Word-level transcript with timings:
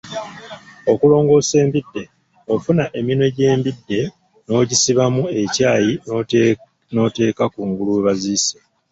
Okulongosa 0.91 1.53
embidde, 1.63 2.03
ofuna 2.53 2.83
eminwe 2.97 3.27
gy'embidde 3.35 3.99
n'ogisibamu 4.45 5.23
ekyayi 5.41 5.93
n'oteeka 6.93 7.43
kungulu 7.53 7.89
we 7.95 8.01
baziise 8.07 8.57